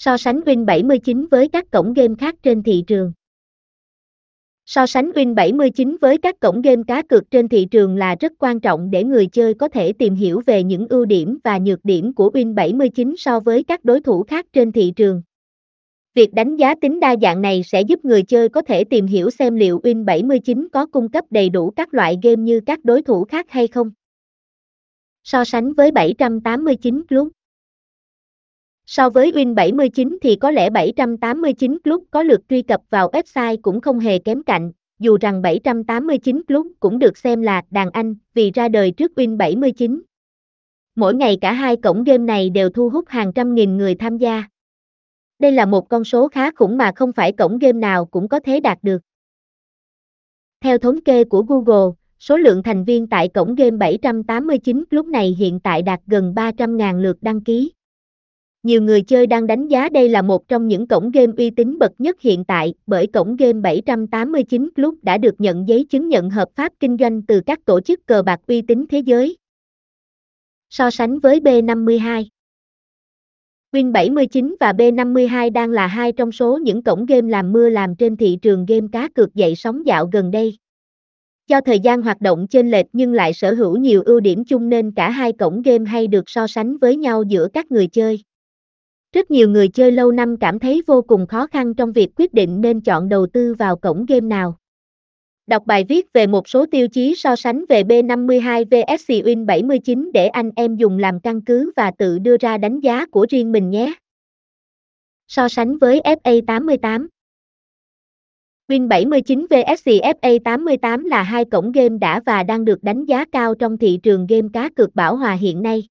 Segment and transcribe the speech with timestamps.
[0.00, 3.12] So sánh Win 79 với các cổng game khác trên thị trường.
[4.66, 8.32] So sánh Win 79 với các cổng game cá cược trên thị trường là rất
[8.38, 11.84] quan trọng để người chơi có thể tìm hiểu về những ưu điểm và nhược
[11.84, 15.22] điểm của Win 79 so với các đối thủ khác trên thị trường.
[16.14, 19.30] Việc đánh giá tính đa dạng này sẽ giúp người chơi có thể tìm hiểu
[19.30, 23.02] xem liệu Win 79 có cung cấp đầy đủ các loại game như các đối
[23.02, 23.90] thủ khác hay không.
[25.24, 27.28] So sánh với 789 Club
[28.90, 33.56] So với Win 79 thì có lẽ 789 Club có lượt truy cập vào website
[33.62, 38.14] cũng không hề kém cạnh, dù rằng 789 Club cũng được xem là đàn anh
[38.34, 40.02] vì ra đời trước Win 79.
[40.94, 44.18] Mỗi ngày cả hai cổng game này đều thu hút hàng trăm nghìn người tham
[44.18, 44.44] gia.
[45.38, 48.40] Đây là một con số khá khủng mà không phải cổng game nào cũng có
[48.40, 49.02] thể đạt được.
[50.60, 55.36] Theo thống kê của Google, số lượng thành viên tại cổng game 789 lúc này
[55.38, 57.72] hiện tại đạt gần 300.000 lượt đăng ký.
[58.62, 61.78] Nhiều người chơi đang đánh giá đây là một trong những cổng game uy tín
[61.78, 66.30] bậc nhất hiện tại, bởi cổng game 789 Club đã được nhận giấy chứng nhận
[66.30, 69.36] hợp pháp kinh doanh từ các tổ chức cờ bạc uy tín thế giới.
[70.70, 72.24] So sánh với B52
[73.72, 77.96] Win 79 và B52 đang là hai trong số những cổng game làm mưa làm
[77.96, 80.58] trên thị trường game cá cược dậy sóng dạo gần đây.
[81.46, 84.68] Do thời gian hoạt động chênh lệch nhưng lại sở hữu nhiều ưu điểm chung
[84.68, 88.22] nên cả hai cổng game hay được so sánh với nhau giữa các người chơi.
[89.12, 92.34] Rất nhiều người chơi lâu năm cảm thấy vô cùng khó khăn trong việc quyết
[92.34, 94.58] định nên chọn đầu tư vào cổng game nào.
[95.46, 100.10] Đọc bài viết về một số tiêu chí so sánh về B52 VS Win 79
[100.14, 103.52] để anh em dùng làm căn cứ và tự đưa ra đánh giá của riêng
[103.52, 103.92] mình nhé.
[105.28, 107.06] So sánh với FA88
[108.68, 113.24] Win 79 vs FA 88 là hai cổng game đã và đang được đánh giá
[113.24, 115.88] cao trong thị trường game cá cược bảo hòa hiện nay.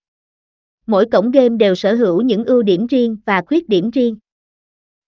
[0.88, 4.16] Mỗi cổng game đều sở hữu những ưu điểm riêng và khuyết điểm riêng.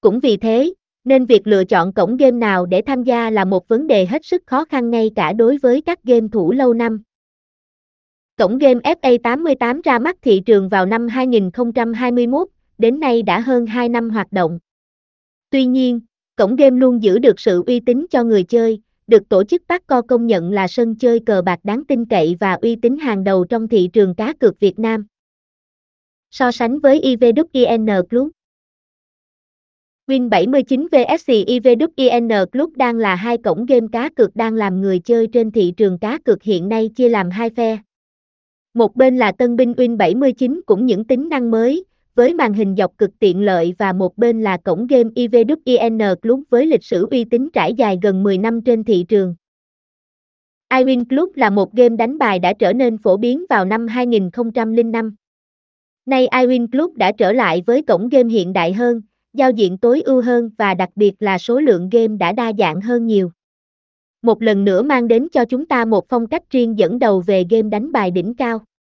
[0.01, 3.67] Cũng vì thế, nên việc lựa chọn cổng game nào để tham gia là một
[3.67, 7.01] vấn đề hết sức khó khăn ngay cả đối với các game thủ lâu năm.
[8.37, 13.89] Cổng game FA88 ra mắt thị trường vào năm 2021, đến nay đã hơn 2
[13.89, 14.59] năm hoạt động.
[15.49, 15.99] Tuy nhiên,
[16.35, 20.01] cổng game luôn giữ được sự uy tín cho người chơi, được tổ chức PACO
[20.01, 23.45] công nhận là sân chơi cờ bạc đáng tin cậy và uy tín hàng đầu
[23.45, 25.05] trong thị trường cá cược Việt Nam.
[26.31, 28.29] So sánh với IVWIN Club
[30.07, 34.99] Win 79 vs IVWIN Club đang là hai cổng game cá cược đang làm người
[34.99, 37.77] chơi trên thị trường cá cược hiện nay chia làm hai phe.
[38.73, 41.85] Một bên là tân binh Win 79 cũng những tính năng mới,
[42.15, 46.43] với màn hình dọc cực tiện lợi và một bên là cổng game IVWIN Club
[46.49, 49.35] với lịch sử uy tín trải dài gần 10 năm trên thị trường.
[50.69, 55.15] iWin Club là một game đánh bài đã trở nên phổ biến vào năm 2005.
[56.09, 59.01] Nay iWin Club đã trở lại với cổng game hiện đại hơn,
[59.33, 62.81] giao diện tối ưu hơn và đặc biệt là số lượng game đã đa dạng
[62.81, 63.31] hơn nhiều.
[64.21, 67.45] Một lần nữa mang đến cho chúng ta một phong cách riêng dẫn đầu về
[67.49, 68.61] game đánh bài đỉnh cao.